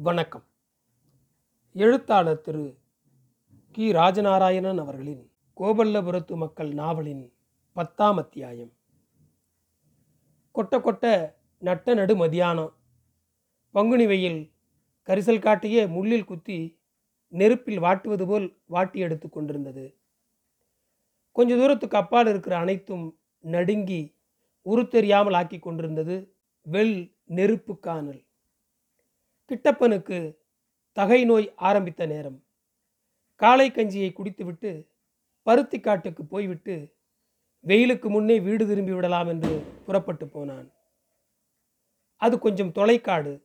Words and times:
வணக்கம். 0.00 0.44
எழுத்தாளர் 1.72 2.40
திரு 2.40 2.78
கி. 3.70 3.92
ராஜநாராயணன் 3.92 4.78
அவர்களின் 4.78 5.30
கோபல்லபுரத்து 5.56 6.36
மக்கள் 6.36 6.72
நாவலின் 6.72 7.32
பத்தாம் 7.72 8.16
அத்தியாயம். 8.16 8.72
கொட்ட 10.54 10.78
கொட்ட 10.78 11.34
நட்ட 11.58 11.94
நடு 11.94 12.16
மதியானம் 12.16 12.72
பங்குனி 13.70 14.06
வெயில் 14.06 14.52
கரிசல் 15.06 15.40
காட்டிய 15.40 15.86
முள்ளில் 15.86 16.24
குத்தி 16.24 16.80
நெருப்பில் 17.28 17.80
வாட்டுவது 17.80 18.26
போல் 18.26 18.60
வாட்டி 18.66 18.98
எடுத்து 18.98 19.28
கொண்டிருந்தது. 19.28 19.96
கொஞ்ச 21.32 21.56
தூரத்துக்கு 21.56 21.96
அப்பால் 21.96 22.26
இருக்கிற 22.26 22.56
அனைத்தும் 22.56 23.18
நடுங்கி 23.40 24.16
உருத்தெறியாமல் 24.66 25.34
ஆக்கி 25.34 25.58
கொண்டிருந்தது. 25.58 26.36
வெள் 26.62 27.14
நெருப்பு 27.24 27.78
காணல். 27.78 28.26
கிட்டப்பனுக்கு 29.48 30.36
தகை 30.92 31.24
நோய் 31.24 31.54
ஆரம்பித்த 31.54 32.06
நேரம். 32.06 32.44
காளை 33.34 33.70
கஞ்சியை 33.70 34.12
குடித்துவிட்டு 34.12 34.90
பருத்தி 35.42 35.80
காட்டுக்கு 35.80 36.24
போய்விட்டு 36.24 36.96
வெயிலுக்கு 37.60 38.08
முன்னே 38.08 38.40
வீடு 38.40 38.66
திரும்பி 38.66 38.92
விடலாம் 38.92 39.28
என்று 39.28 39.62
புறப்பட்டு 39.86 40.28
போனான். 40.28 40.72
அது 42.16 42.38
கொஞ்சம் 42.38 42.72
தொலைக்காடு. 42.72 43.42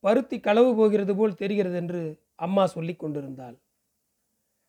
பருத்தி 0.00 0.40
களவு 0.40 0.74
போகிறது 0.74 1.16
போல் 1.16 1.34
தெரிகிறது 1.34 1.76
என்று 1.76 2.22
அம்மா 2.34 2.66
சொல்லிக் 2.66 2.98
கொண்டிருந்தாள். 2.98 3.56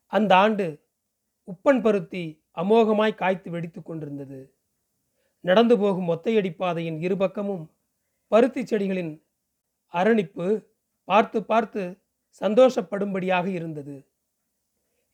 அந்த 0.05 0.35
ஆண்டு 0.35 0.83
உப்பன் 1.47 1.81
பருத்தி 1.81 2.43
அமோகமாய் 2.55 3.15
காய்த்து 3.15 3.51
வெடித்து 3.51 3.83
கொண்டிருந்தது. 3.83 4.53
நடந்து 5.39 5.77
போகும் 5.77 6.09
ஒத்தையடி 6.09 6.55
பாதையின் 6.55 6.99
இருபக்கமும் 7.01 7.71
பருத்தி 8.27 8.61
செடிகளின் 8.61 9.25
அரணிப்பு 9.93 10.47
பார்த்து 11.03 11.43
பார்த்து 11.43 11.81
சந்தோஷப்படும்படியாக 12.41 13.47
இருந்தது. 13.47 13.95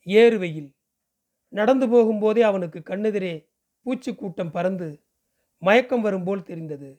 ஏறுவையில் 0.08 0.70
நடந்து 1.50 1.86
போகும்போதே 1.88 2.40
அவனுக்கு 2.40 2.80
கண்ணெதிரே 2.82 3.34
பூச்சி 3.86 4.16
கூட்டம் 4.16 4.52
பறந்து 4.52 4.88
மயக்கம் 5.62 6.02
வரும்போல் 6.02 6.44
தெரிந்தது. 6.44 6.90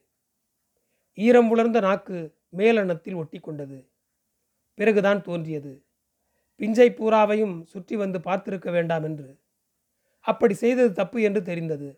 ஈரம் 1.19 1.51
உலர்ந்த 1.51 1.81
நாக்கு 1.81 2.19
மேலெண்ணத்தில் 2.57 3.15
ஒட்டி 3.15 3.39
கொண்டது 3.39 3.79
பிறகுதான் 4.79 5.21
தோன்றியது. 5.23 5.73
பிஞ்சை 6.61 6.89
பூராவையும் 6.99 7.63
சுற்றி 7.63 7.97
வந்து 7.97 8.19
பார்த்திருக்க 8.19 8.71
வேண்டாம் 8.71 9.05
என்று. 9.05 9.29
அப்படி 10.21 10.55
செய்தது 10.55 10.93
தப்பு 10.93 11.21
என்று 11.23 11.43
தெரிந்தது. 11.43 11.89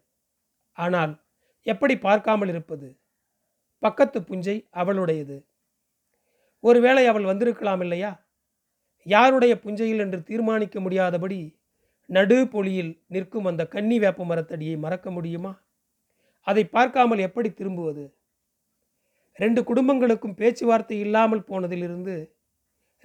ஆனால் 0.79 1.13
எப்படி 1.63 1.99
பார்க்காமல் 1.99 2.49
இருப்பது? 2.49 2.89
பக்கத்து 3.83 4.21
புஞ்சை 4.21 4.57
அவளுடையது. 4.71 5.37
ஒருவேளை 6.67 7.07
அவள் 7.07 7.31
வந்திருக்கலாம் 7.31 7.81
இல்லையா? 7.81 8.11
யாருடைய 9.07 9.55
புஞ்சையில் 9.59 10.03
என்று 10.05 10.19
தீர்மானிக்க 10.23 10.81
முடியாதபடி 10.81 11.39
நடு 12.11 12.39
பொலியில் 12.47 12.93
நிற்கும் 13.07 13.45
அந்த 13.45 13.63
கன்னி 13.67 13.97
வேப்ப 13.99 14.25
மரத்தடியை 14.25 14.77
மறக்க 14.79 15.11
முடியுமா? 15.11 15.53
அதை 16.47 16.65
பார்க்காமல் 16.67 17.19
எப்படி 17.19 17.49
திரும்புவது? 17.51 18.05
ரெண்டு 19.39 19.61
குடும்பங்களுக்கும் 19.63 20.39
பேச்சுவார்த்தை 20.41 20.99
இல்லாமல் 20.99 21.47
போனதிலிருந்து 21.49 22.15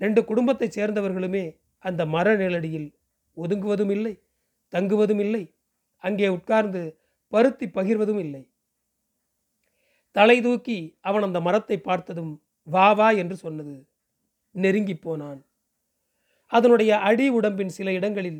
ரெண்டு 0.01 0.21
குடும்பத்தைச் 0.25 0.75
சேர்ந்தவர்களுமே 0.77 1.43
அந்த 1.85 2.01
மர 2.05 2.35
நிழடியில் 2.35 2.89
ஒதுங்குவதும் 3.37 3.91
இல்லை 3.91 4.13
தங்குவதும் 4.73 5.21
இல்லை 5.25 5.43
அங்கே 6.03 6.27
உட்கார்ந்து 6.27 6.81
பருத்தி 7.33 7.65
பகிர்வதும் 7.67 8.21
இல்லை. 8.25 8.43
தலை 10.15 10.37
தூக்கி 10.41 10.77
அவன் 11.01 11.23
அந்த 11.23 11.39
மரத்தை 11.39 11.77
பார்த்ததும் 11.79 12.33
வா 12.72 12.94
வா 12.94 13.09
என்று 13.11 13.36
சொன்னது. 13.36 13.75
நெருங்கி 14.52 14.95
போனான். 14.95 15.45
அதனுடைய 16.47 16.97
அடி 17.00 17.30
உடம்பின் 17.30 17.69
சில 17.69 17.91
இடங்களில் 17.91 18.39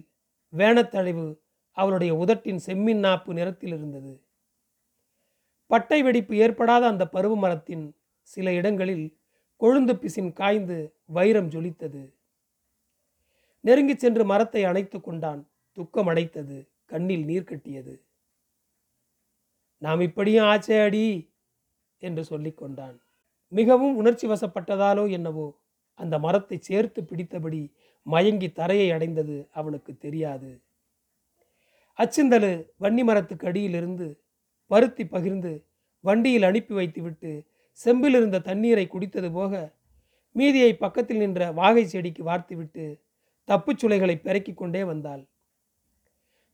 வேணத்தழிவு 0.58 1.40
அவளுடைய 1.72 2.16
உதட்டின் 2.16 2.60
செம்மின் 2.66 3.00
நாப்பு 3.00 3.34
நிறத்தில் 3.34 3.74
இருந்தது. 3.74 4.14
பட்டை 5.68 6.04
வெடிப்பு 6.04 6.36
ஏற்படாத 6.36 6.88
அந்த 6.88 7.08
பருவ 7.08 7.38
மரத்தின் 7.38 7.96
சில 8.22 8.54
இடங்களில் 8.54 9.20
கொழுந்து 9.60 9.94
பிசின் 9.94 10.34
காய்ந்து 10.34 10.78
வைரம் 11.06 11.50
ஜொலித்தது. 11.50 12.14
நெருங்கிச் 13.64 14.00
சென்று 14.00 14.26
மரத்தை 14.26 14.64
அணைத்து 14.64 15.02
கொண்டான். 15.02 15.50
துக்கம் 15.72 16.08
அடைத்தது. 16.08 16.68
கண்ணில் 16.86 17.26
நீர் 17.26 17.44
கட்டியது. 17.44 18.06
நாம் 19.78 20.02
இப்படியும் 20.02 20.46
ஆச்சே 20.46 20.84
அடி 20.84 21.34
என்று 21.98 22.24
சொல்லிக் 22.24 22.58
கொண்டான். 22.58 23.02
மிகவும் 23.52 23.96
உணர்ச்சி 23.96 24.28
வசப்பட்டதாலோ 24.28 25.10
என்னவோ 25.12 25.48
அந்த 26.00 26.20
மரத்தை 26.20 26.58
சேர்த்து 26.60 27.02
பிடித்தபடி 27.02 27.62
மயங்கி 28.06 28.52
தரையை 28.52 28.92
அடைந்தது 28.92 29.48
அவனுக்கு 29.52 29.98
தெரியாது. 29.98 30.62
அச்சிந்தலு 32.00 32.52
வன்னி 32.80 33.04
மரத்துக்கு 33.04 33.48
அடியிலிருந்து 33.48 34.08
பருத்தி 34.68 35.06
பகிர்ந்து 35.06 35.52
வண்டியில் 36.04 36.44
அனுப்பி 36.44 36.74
வைத்துவிட்டு 36.74 37.32
செம்பில் 37.72 38.14
இருந்த 38.14 38.40
தண்ணீரை 38.40 38.88
குடித்தது 38.88 39.32
போக 39.32 39.54
மீதியை 40.36 40.76
பக்கத்தில் 40.76 41.18
நின்ற 41.18 41.52
வாகை 41.52 41.84
செடிக்கு 41.86 42.24
வார்த்துவிட்டு 42.24 42.86
தப்புச் 43.48 43.78
சுளைகளை 43.78 44.16
பெருக்கிக் 44.18 44.58
கொண்டே 44.58 44.84
வந்தாள். 44.84 45.24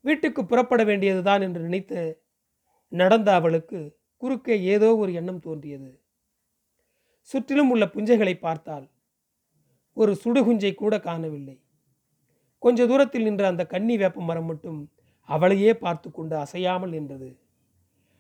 வீட்டுக்கு 0.06 0.46
புறப்பட 0.46 0.84
வேண்டியதுதான் 0.84 1.42
என்று 1.42 1.62
நினைத்து 1.62 2.02
நடந்த 2.92 3.34
அவளுக்கு 3.34 3.80
குறுக்கே 4.22 4.62
ஏதோ 4.64 4.96
ஒரு 4.96 5.14
எண்ணம் 5.14 5.40
தோன்றியது. 5.40 5.90
சுற்றிலும் 7.30 7.70
உள்ள 7.70 7.86
புஞ்சைகளை 7.86 8.40
பார்த்தால் 8.40 8.90
ஒரு 9.94 10.18
சுடுகுஞ்சை 10.24 10.74
கூட 10.76 11.00
காணவில்லை. 11.00 11.62
கொஞ்ச 12.60 12.88
தூரத்தில் 12.88 13.24
நின்ற 13.24 13.48
அந்த 13.48 13.66
கன்னி 13.66 13.98
வேப்ப 13.98 14.22
மரம் 14.22 14.46
மட்டும் 14.46 14.92
அவளையே 15.24 15.74
பார்த்து 15.74 16.12
கொண்டு 16.12 16.36
அசையாமல் 16.38 16.90
நின்றது. 16.90 17.40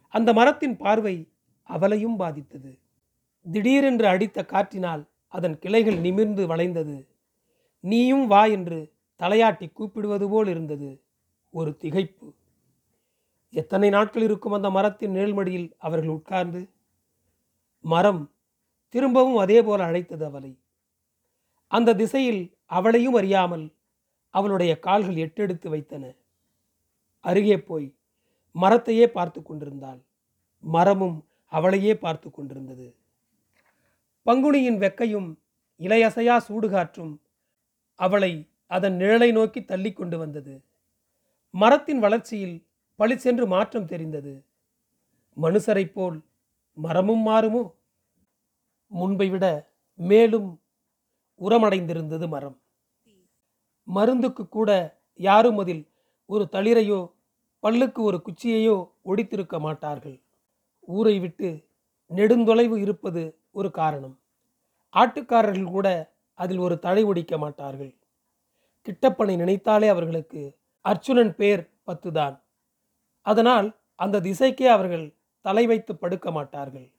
அந்த 0.07 0.33
மரத்தின் 0.33 0.77
பார்வை 0.77 1.31
அவளையும் 1.63 2.17
பாதித்தது. 2.17 2.79
திடீரென்று 3.45 4.07
அடித்த 4.07 4.45
காற்றினால் 4.45 5.03
அதன் 5.27 5.59
கிளைகள் 5.59 5.99
நிமிர்ந்து 5.99 6.47
வளைந்தது. 6.47 7.07
நீயும் 7.79 8.27
வா 8.27 8.45
என்று 8.45 8.93
தலையாட்டி 9.19 9.73
கூப்பிடுவது 9.73 10.29
போல் 10.29 10.47
இருந்தது. 10.47 11.01
ஒரு 11.53 11.77
திகைப்பு. 11.81 12.27
எத்தனை 13.49 13.89
நாட்கள் 13.89 14.21
இருக்கும் 14.21 14.51
அந்த 14.51 14.69
மரத்தின் 14.69 15.13
நிழல்மடியில் 15.15 15.71
அவர்கள் 15.77 16.09
உட்கார்ந்து? 16.09 16.61
மரம் 17.79 18.31
திரும்பவும் 18.89 19.37
அதே 19.37 19.63
போல 19.63 19.83
அழைத்தது 19.83 20.25
அவளை. 20.25 20.59
அந்த 21.67 21.95
திசையில் 21.95 22.57
அவளையும் 22.65 23.13
அறியாமல் 23.13 23.75
அவளுடைய 24.29 24.79
கால்கள் 24.79 25.15
எட்டெடுத்து 25.15 25.69
வைத்தன. 25.69 26.13
அருகே 27.19 27.61
போய் 27.61 27.95
மரத்தையே 28.61 29.05
பார்த்து 29.05 29.41
கொண்டிருந்தாள். 29.41 29.99
மரமும் 30.59 31.27
அவளையே 31.45 31.97
பார்த்து 31.97 32.31
கொண்டிருந்தது. 32.31 32.95
பங்குனியின் 34.25 34.77
வெக்கையும் 34.77 35.35
இலையசையா 35.79 36.37
சூடுகாற்றும் 36.47 37.17
அவளை 37.95 38.49
அதன் 38.67 38.97
நிழலை 38.97 39.31
நோக்கி 39.31 39.65
தள்ளி 39.65 39.93
கொண்டு 39.93 40.17
வந்தது. 40.17 40.63
மரத்தின் 41.49 41.99
வளர்ச்சியில் 41.99 42.67
பளிச்சென்று 42.95 43.47
மாற்றம் 43.47 43.85
தெரிந்தது. 43.85 44.45
மனுஷரைப் 45.41 45.91
போல் 45.91 46.21
மரமும் 46.73 47.27
மாறுமோ? 47.27 47.76
முன்பை 48.87 49.29
விட 49.29 49.75
மேலும் 49.93 50.61
உரமடைந்திருந்தது 51.41 52.27
மரம். 52.27 52.61
மருந்துக்கு 53.83 54.49
கூட 54.49 54.99
யாரும் 55.13 55.57
அதில் 55.57 55.87
ஒரு 56.25 56.49
தளிரையோ 56.51 57.13
பல்லுக்கு 57.63 58.01
ஒரு 58.01 58.21
குச்சியையோ 58.25 58.91
ஒடித்திருக்க 59.05 59.59
மாட்டார்கள். 59.59 60.21
ஊரை 60.79 61.19
விட்டு 61.19 61.69
நெடுந்தொலைவு 62.15 62.77
இருப்பது 62.77 63.41
ஒரு 63.51 63.71
காரணம். 63.71 64.19
ஆட்டுக்காரர்கள் 64.93 65.71
கூட 65.71 66.15
அதில் 66.33 66.57
ஒரு 66.57 66.79
தழை 66.79 67.05
ஒடிக்க 67.05 67.37
மாட்டார்கள். 67.37 67.97
கிட்டப்பனை 68.87 69.35
நினைத்தாலே 69.35 69.87
அவர்களுக்கு 69.87 70.57
அர்ச்சுனன் 70.85 71.33
பேர் 71.35 71.69
பத்துதான். 71.87 72.41
அதனால் 73.21 73.79
அந்த 73.95 74.19
திசைக்கே 74.19 74.67
அவர்கள் 74.67 75.17
தலை 75.41 75.65
வைத்து 75.65 75.95
படுக்க 75.95 76.31
மாட்டார்கள். 76.31 76.93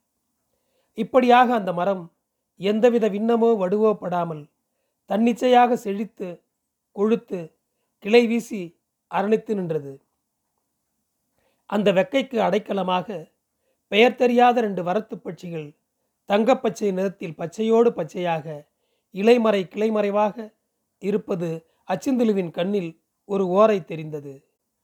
இப்படியாக 0.99 1.49
அந்த 1.55 1.71
மரம் 1.73 2.05
எந்தவித 2.61 3.07
விண்ணமோ 3.09 3.51
வடுவோ 3.63 3.91
படாமல் 3.95 4.43
தன்னிச்சையாக 5.11 5.77
செழித்து 5.77 6.29
கொழுத்து 6.97 7.41
கிளை 8.05 8.23
வீசி 8.27 8.63
அரணித்து 9.11 9.53
நின்றது. 9.55 9.93
அந்த 11.71 11.89
வெக்கைக்கு 11.93 12.39
அடைக்கலமாக 12.47 13.19
பெயர் 13.93 14.19
தெரியாத 14.23 14.61
ரெண்டு 14.61 14.83
வரத்து 14.83 15.17
பட்சிகள் 15.17 15.69
தங்கப்பச்சை 16.29 16.91
நிறத்தில் 16.93 17.39
பச்சையோடு 17.41 17.91
பச்சையாக 17.91 18.47
இலைமறை 19.15 19.63
கிளைமறைவாக 19.75 20.37
இருப்பது 21.03 21.49
அச்சிந்திலுவின் 21.93 22.51
கண்ணில் 22.51 22.91
ஒரு 23.29 23.45
ஓரை 23.59 23.79
தெரிந்தது. 23.85 24.35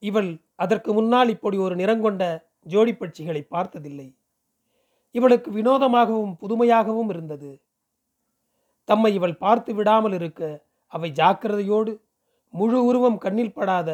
இவள் 0.03 0.31
அதற்கு 0.55 0.91
முன்னால் 0.93 1.29
இப்படி 1.29 1.57
ஒரு 1.57 1.75
நிறங்கொண்ட 1.77 2.25
ஜோடி 2.63 2.93
பட்சிகளை 2.93 3.43
பார்த்ததில்லை. 3.55 4.09
இவளுக்கு 5.15 5.51
வினோதமாகவும் 5.51 6.35
புதுமையாகவும் 6.43 7.11
இருந்தது. 7.15 7.51
தம்மை 8.89 9.11
இவள் 9.15 9.37
பார்த்து 9.37 9.73
விடாமல் 9.75 10.13
இருக்க 10.13 10.43
அவை 10.93 11.09
ஜாக்கிரதையோடு 11.21 11.93
முழு 12.55 12.79
உருவம் 12.85 13.19
கண்ணில் 13.19 13.57
படாத 13.59 13.91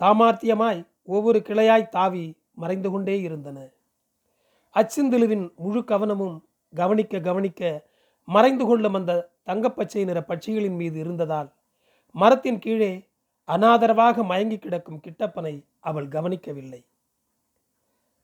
சாமார்த்தியமாய் 0.00 0.80
ஒவ்வொரு 1.04 1.38
கிளையாய் 1.48 1.92
தாவி 1.96 2.24
மறைந்து 2.54 2.88
கொண்டே 2.90 3.16
இருந்தன. 3.20 3.58
அச்சிந்திலுவின் 4.74 5.46
முழு 5.56 5.80
கவனமும் 5.84 6.36
கவனிக்க 6.72 7.20
கவனிக்க 7.20 7.88
மறைந்து 8.28 8.64
கொள்ளும் 8.66 8.94
அந்த 8.94 9.12
தங்கப்பச்சை 9.48 10.02
நிற 10.04 10.18
பட்சிகளின் 10.20 10.76
மீது 10.80 10.98
இருந்ததால் 10.98 11.48
மரத்தின் 12.14 12.58
கீழே 12.58 12.92
அனாதரவாக 13.48 14.24
மயங்கி 14.24 14.58
கிடக்கும் 14.58 15.02
கிட்டப்பனை 15.06 15.54
அவள் 15.88 16.08
கவனிக்கவில்லை. 16.08 16.80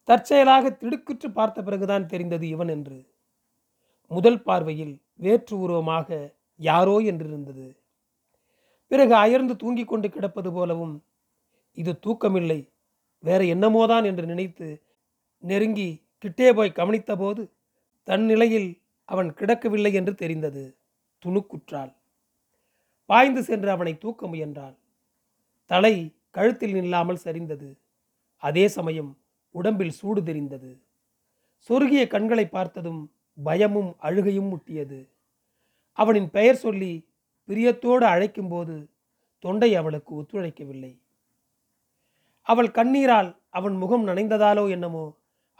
தற்செயலாக 0.08 0.70
திடுக்குற்று 0.80 1.28
பார்த்த 1.32 1.62
பிறகுதான் 1.62 2.06
தெரிந்தது 2.06 2.48
இவன் 2.48 2.68
என்று. 2.68 2.98
முதல் 4.10 4.42
பார்வையில் 4.42 4.94
வேற்று 5.14 5.58
உருவமாக 5.58 6.08
யாரோ 6.60 7.00
என்றிருந்தது. 7.00 7.66
பிறகு 8.86 9.14
அயர்ந்து 9.14 9.56
தூங்கிக் 9.56 9.88
கொண்டு 9.88 10.08
கிடப்பது 10.10 10.52
போலவும் 10.52 11.04
இது 11.72 11.92
தூக்கமில்லை 12.06 12.60
வேற 13.24 13.40
என்னமோதான் 13.44 14.04
என்று 14.04 14.26
நினைத்து 14.26 14.68
நெருங்கி 15.38 15.88
கிட்டே 16.18 16.52
போய் 16.52 16.76
கவனித்தபோது 16.76 17.42
தன் 18.08 18.24
நிலையில் 18.24 18.80
அவன் 19.04 19.30
கிடக்கவில்லை 19.34 19.92
என்று 19.92 20.14
தெரிந்தது 20.14 20.78
துணுக்குற்றாள். 21.24 21.92
பாய்ந்து 23.06 23.42
சென்று 23.42 23.70
அவனை 23.70 23.98
தூக்க 23.98 24.26
முயன்றாள். 24.26 24.76
தலை 25.70 25.94
கழுத்தில் 26.30 26.74
நில்லாமல் 26.74 27.22
சரிந்தது. 27.24 27.68
அதே 28.42 28.68
சமயம் 28.68 29.12
உடம்பில் 29.58 29.96
சூடு 29.98 30.20
தெரிந்தது. 30.22 30.70
சொருகிய 31.68 32.02
கண்களை 32.06 32.46
பார்த்ததும் 32.48 33.02
பயமும் 33.38 33.90
அழுகையும் 33.98 34.50
முட்டியது. 34.52 35.00
அவனின் 35.98 36.28
பெயர் 36.30 36.58
சொல்லி 36.64 36.92
பிரியத்தோடு 37.48 38.04
அழைக்கும்போது 38.14 38.76
தொண்டை 39.44 39.70
அவளுக்கு 39.74 40.12
ஒத்துழைக்கவில்லை. 40.20 40.92
அவள் 42.46 42.70
கண்ணீரால் 42.70 43.30
அவன் 43.50 43.76
முகம் 43.76 44.04
நனைந்ததாலோ 44.08 44.64
என்னமோ 44.70 45.04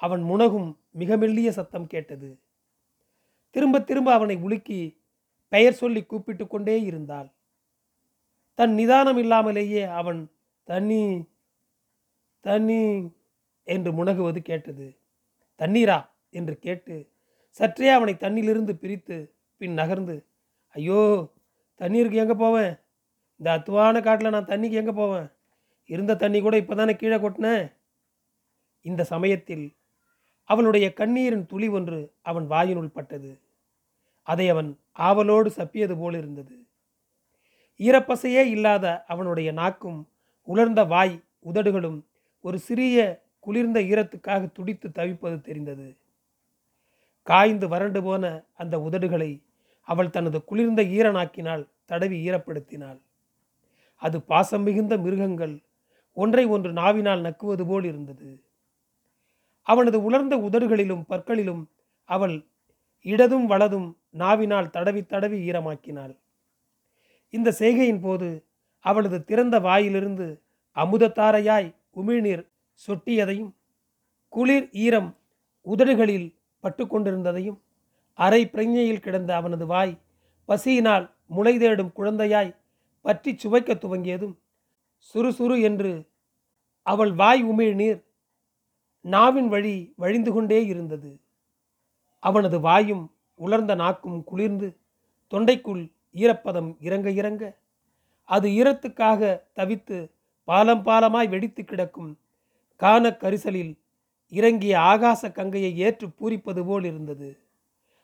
அவன் 0.00 0.22
முனகும் 0.22 0.68
மிக 0.92 1.16
மெல்லிய 1.16 1.48
சத்தம் 1.52 1.86
கேட்டது. 1.86 2.30
திரும்ப 3.54 3.76
திரும்ப 3.80 4.08
அவனை 4.12 4.36
உலுக்கி 4.36 4.80
பெயர் 5.52 5.80
சொல்லி 5.82 6.00
கூப்பிட்டு 6.02 6.44
கொண்டே 6.46 6.76
இருந்தாள். 6.82 7.28
தன் 8.58 8.74
நிதானம் 8.74 9.18
இல்லாமலேயே 9.18 9.82
அவன் 10.00 10.20
தண்ணி 10.68 11.02
தண்ணி 12.44 12.80
என்று 13.66 13.90
முனகுவது 13.92 14.40
கேட்டது. 14.42 14.86
தண்ணீரா? 15.60 15.98
என்று 16.30 16.54
கேட்டு 16.58 16.94
சற்றே 17.60 17.88
அவனை 17.88 18.14
தண்ணிலிருந்து 18.14 18.72
பிரித்து 18.72 19.16
பின் 19.60 19.72
நகர்ந்து 19.72 20.16
ஐயோ 20.74 21.00
தண்ணீருக்கு 21.80 22.22
எங்கே 22.22 22.34
போவேன்? 22.34 22.72
இந்த 23.40 23.48
அத்துவான 23.52 24.00
காட்டில் 24.00 24.34
நான் 24.34 24.50
தண்ணிக்கு 24.52 24.80
எங்கே 24.80 24.92
போவேன்? 24.92 25.28
இருந்த 25.90 26.16
தண்ணி 26.16 26.38
கூட 26.40 26.56
இப்போ 26.56 26.74
தானே 26.74 26.94
கீழே 26.96 27.16
கொட்டினேன் 27.16 27.64
இந்த 28.84 29.02
சமயத்தில் 29.04 29.66
அவனுடைய 30.50 30.86
கண்ணீரின் 30.92 31.46
துளி 31.46 31.68
ஒன்று 31.68 31.98
அவன் 32.22 32.46
வாயினுள் 32.46 32.94
பட்டது. 32.96 33.30
அதை 34.22 34.46
அவன் 34.48 34.70
ஆவலோடு 34.98 35.48
சப்பியது 35.50 35.94
போல் 35.98 36.14
இருந்தது. 36.14 36.56
ஈரப்பசையே 37.80 38.42
இல்லாத 38.46 39.04
அவனுடைய 39.06 39.48
நாக்கும் 39.52 39.98
உலர்ந்த 40.48 40.80
வாய் 40.84 41.16
உதடுகளும் 41.40 41.98
ஒரு 42.44 42.58
சிறிய 42.58 42.96
குளிர்ந்த 43.46 43.78
ஈரத்துக்காக 43.90 44.42
துடித்து 44.52 44.88
தவிப்பது 44.90 45.36
தெரிந்தது. 45.40 45.88
காய்ந்து 47.26 47.66
வறண்டு 47.72 48.00
போன 48.02 48.24
அந்த 48.62 48.74
உதடுகளை 48.86 49.30
அவள் 49.88 50.14
தனது 50.16 50.38
குளிர்ந்த 50.44 50.82
ஈரனாக்கினால் 50.96 51.64
தடவி 51.90 52.16
ஈரப்படுத்தினாள். 52.26 52.98
அது 54.02 54.16
பாசம் 54.30 54.64
மிகுந்த 54.68 54.94
மிருகங்கள் 55.04 55.54
ஒன்றை 56.16 56.44
ஒன்று 56.54 56.70
நாவினால் 56.72 57.24
நக்குவது 57.26 57.64
போல் 57.66 57.86
இருந்தது. 57.90 58.28
அவனது 59.66 59.98
உலர்ந்த 60.02 60.34
உதடுகளிலும் 60.46 61.06
பற்களிலும் 61.10 61.62
அவள் 62.08 62.36
இடதும் 63.04 63.46
வலதும் 63.46 63.88
நாவினால் 64.22 64.72
தடவி 64.76 65.02
தடவி 65.04 65.38
ஈரமாக்கினாள். 65.48 66.14
இந்த 67.34 67.48
செய்கையின் 67.60 68.02
போது 68.04 68.28
அவளது 68.84 69.18
திறந்த 69.24 69.56
வாயிலிருந்து 69.60 70.26
அமுதத்தாரையாய் 70.76 71.68
உமிழ்நீர் 72.00 72.44
சொட்டியதையும் 72.88 73.52
குளிர் 74.28 74.70
ஈரம் 74.70 75.16
உதடுகளில் 75.62 76.34
பட்டு 76.60 76.86
கொண்டிருந்ததையும் 76.86 77.60
அரை 78.14 78.46
பிரஞ்சையில் 78.46 79.00
கிடந்த 79.00 79.36
அவனது 79.36 79.66
வாய் 79.66 80.00
பசியினால் 80.48 81.14
முளை 81.26 81.58
தேடும் 81.58 81.92
குழந்தையாய் 81.92 82.56
பற்றி 83.02 83.38
சுவைக்க 83.42 83.74
துவங்கியதும் 83.74 84.36
சுறுசுறு 85.14 85.60
என்று 85.60 86.08
அவள் 86.82 87.12
வாய் 87.12 87.42
உமிழ்நீர் 87.44 88.04
நாவின் 89.04 89.48
வழி 89.48 89.92
வழிந்து 89.96 90.32
கொண்டே 90.32 90.66
இருந்தது. 90.66 91.20
அவனது 92.18 92.60
வாயும் 92.60 93.12
உலர்ந்த 93.34 93.74
நாக்கும் 93.74 94.24
குளிர்ந்து 94.24 94.78
தொண்டைக்குள் 95.32 95.90
ஈரப்பதம் 96.14 96.76
இறங்க 96.80 97.10
இறங்க 97.10 97.58
அது 98.24 98.48
ஈரத்துக்காக 98.48 99.42
தவித்து 99.54 100.12
பாலம் 100.44 100.84
பாலமாய் 100.84 101.28
வெடித்து 101.28 101.64
கிடக்கும் 101.64 102.18
கான 102.76 103.10
கரிசலில் 103.10 103.78
இறங்கிய 104.28 104.78
ஆகாச 104.78 105.32
கங்கையை 105.32 105.78
ஏற்று 105.78 106.08
பூரிப்பது 106.08 106.64
போல் 106.64 106.84
இருந்தது. 106.84 107.38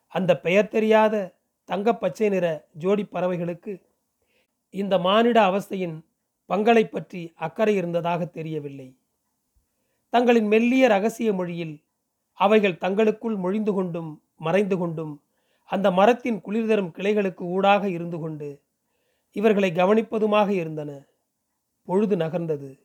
அந்த 0.09 0.39
பெயர் 0.39 0.69
தெரியாத 0.69 1.35
தங்க 1.65 1.95
பச்சை 1.95 2.29
நிற 2.29 2.69
ஜோடி 2.73 3.05
பறவைகளுக்கு 3.05 3.81
இந்த 4.71 4.99
மானிட 4.99 5.51
அவஸ்தையின் 5.51 6.05
பங்களை 6.47 6.85
பற்றி 6.87 7.33
அக்கறை 7.35 7.75
இருந்ததாக 7.77 8.25
தெரியவில்லை. 8.25 8.97
தங்களின் 10.11 10.47
மெல்லிய 10.47 10.89
ரகசிய 10.89 11.33
மொழியில் 11.33 11.85
அவைகள் 12.33 12.77
தங்களுக்குள் 12.77 13.37
மொழிந்து 13.37 13.73
கொண்டும் 13.73 14.23
மறைந்து 14.37 14.79
கொண்டும் 14.79 15.23
அந்த 15.65 15.91
மரத்தின் 15.91 16.41
குளிர் 16.41 16.67
தரும் 16.67 16.95
கிளைகளுக்கு 16.97 17.41
ஊடாக 17.41 17.89
இருந்து 17.89 18.19
கொண்டு 18.19 18.63
இவர்களை 19.33 19.73
கவனிப்பதுமாக 19.73 20.49
இருந்தன. 20.51 20.91
பொழுது 21.89 22.17
நகர்ந்தது. 22.17 22.81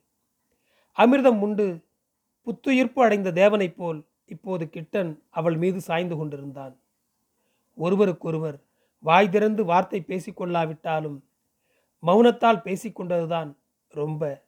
அமிர்தம் 0.97 1.39
உண்டு. 1.39 1.85
புத்துயிர்ப்பு 2.47 2.99
அடைந்த 2.99 3.31
தேவனைப் 3.31 3.77
போல் 3.77 4.05
இப்போது 4.25 4.69
கிட்டன் 4.71 5.19
அவள் 5.29 5.57
மீது 5.57 5.81
சாய்ந்து 5.81 6.17
கொண்டிருந்தான். 6.17 6.79
ஒருவருக்கொருவர் 7.73 8.65
வாய் 8.99 9.29
திறந்து 9.29 9.65
வார்த்தை 9.65 10.03
பேசிக்கொள்ளாவிட்டாலும் 10.07 11.21
மௌனத்தால் 12.03 12.63
பேசிக்கொண்டதுதான் 12.63 13.55
ரொம்ப. 13.87 14.43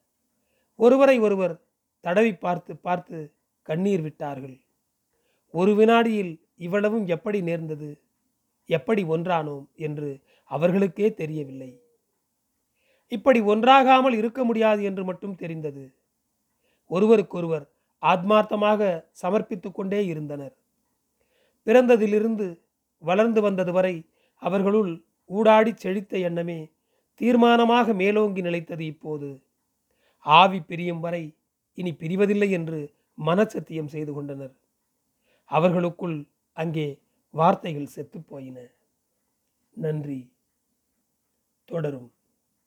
ஒருவரை 0.75 1.19
ஒருவர் 1.19 1.61
தடவி 1.99 2.35
பார்த்து 2.35 2.77
பார்த்து 2.77 3.33
கண்ணீர் 3.61 4.01
விட்டார்கள். 4.01 4.57
ஒரு 5.51 5.75
வினாடியில் 5.75 6.45
இவ்வளவும் 6.55 7.05
எப்படி 7.05 7.41
நேர்ந்தது? 7.41 8.01
எப்படி 8.65 9.03
ஒன்றானோம் 9.03 9.65
என்று 9.75 10.19
அவர்களுக்கே 10.43 11.13
தெரியவில்லை. 11.13 11.81
இப்படி 13.07 13.41
ஒன்றாகாமல் 13.41 14.15
இருக்க 14.15 14.43
முடியாது 14.43 14.83
என்று 14.83 15.03
மட்டும் 15.03 15.35
தெரிந்தது. 15.35 15.93
ஒருவருக்கொருவர் 16.89 17.65
ஆத்மார்த்தமாக 18.03 18.81
சமர்ப்பித்து 19.21 19.71
கொண்டே 19.71 20.05
இருந்தனர். 20.05 20.55
பிறந்ததிலிருந்து 21.67 22.47
வளர்ந்து 23.03 23.41
வந்தது 23.41 23.71
வரை 23.71 23.95
அவர்களுள் 24.41 24.91
ஊடாடி 25.29 25.71
செழித்த 25.73 26.17
எண்ணமே 26.17 26.59
தீர்மானமாக 27.21 27.93
மேலோங்கி 27.93 28.41
நிலைத்தது 28.41 28.85
இப்போது. 28.85 29.29
ஆவி 30.25 30.59
பிரியும் 30.61 30.99
வரை 30.99 31.23
இனி 31.73 31.91
பிரிவதில்லை 31.91 32.49
என்று 32.49 32.79
மனச்சத்தியம் 33.17 33.91
செய்து 33.95 34.13
கொண்டனர். 34.13 34.53
அவர்களுக்குள் 35.51 36.17
அங்கே 36.57 36.87
வார்த்தைகள் 37.33 37.93
செத்துப்போயின 37.95 38.57
நன்றி. 39.77 40.21
தொடரும். 41.69 42.09